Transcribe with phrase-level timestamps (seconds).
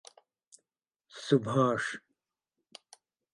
[1.25, 1.99] Subhash.